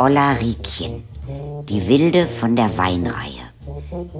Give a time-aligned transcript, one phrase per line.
[0.00, 1.02] Olla Riekchen,
[1.68, 3.42] die Wilde von der Weinreihe.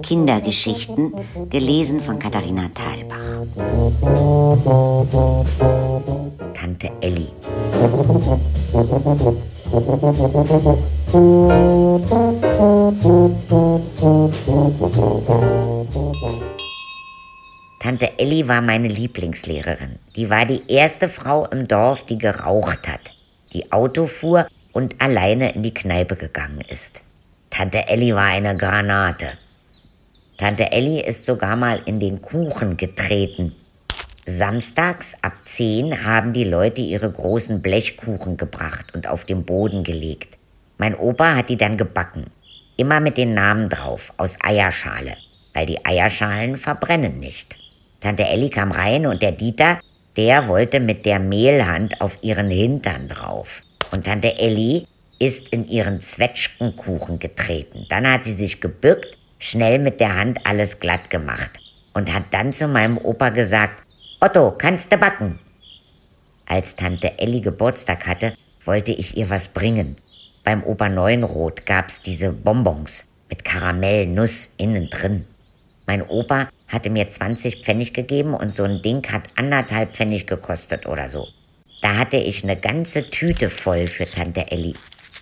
[0.02, 1.12] Kindergeschichten,
[1.50, 3.46] gelesen von Katharina Thalbach.
[6.52, 7.28] Tante Elli.
[17.78, 20.00] Tante Elli war meine Lieblingslehrerin.
[20.16, 23.12] Die war die erste Frau im Dorf, die geraucht hat,
[23.52, 24.48] die Auto fuhr
[24.78, 27.02] und alleine in die Kneipe gegangen ist.
[27.50, 29.32] Tante Elli war eine Granate.
[30.36, 33.56] Tante Elli ist sogar mal in den Kuchen getreten.
[34.24, 40.38] Samstags ab 10 haben die Leute ihre großen Blechkuchen gebracht und auf den Boden gelegt.
[40.76, 42.26] Mein Opa hat die dann gebacken.
[42.76, 45.16] Immer mit den Namen drauf, aus Eierschale,
[45.54, 47.58] weil die Eierschalen verbrennen nicht.
[47.98, 49.80] Tante Elli kam rein und der Dieter,
[50.16, 53.62] der wollte mit der Mehlhand auf ihren Hintern drauf.
[53.90, 54.86] Und Tante Elli
[55.18, 57.86] ist in ihren Zwetschgenkuchen getreten.
[57.88, 61.58] Dann hat sie sich gebückt, schnell mit der Hand alles glatt gemacht
[61.94, 63.82] und hat dann zu meinem Opa gesagt,
[64.20, 65.38] Otto, kannst du backen?
[66.46, 69.96] Als Tante Elli Geburtstag hatte, wollte ich ihr was bringen.
[70.44, 75.26] Beim Opa Neunroth gab's diese Bonbons mit Karamellnuss innen drin.
[75.86, 80.86] Mein Opa hatte mir 20 Pfennig gegeben und so ein Ding hat anderthalb Pfennig gekostet
[80.86, 81.26] oder so.
[81.80, 84.74] Da hatte ich eine ganze Tüte voll für Tante Elli.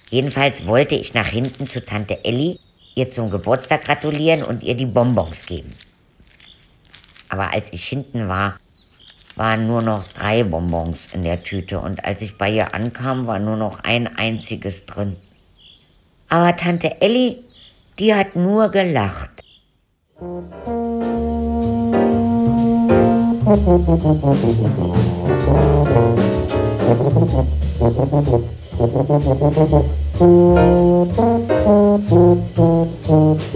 [0.09, 2.59] Jedenfalls wollte ich nach hinten zu Tante Elli,
[2.95, 5.71] ihr zum Geburtstag gratulieren und ihr die Bonbons geben.
[7.29, 8.59] Aber als ich hinten war,
[9.35, 13.39] waren nur noch drei Bonbons in der Tüte und als ich bei ihr ankam, war
[13.39, 15.17] nur noch ein einziges drin.
[16.29, 17.45] Aber Tante Elli,
[17.98, 19.43] die hat nur gelacht.
[26.87, 27.47] Thank
[33.09, 33.56] you.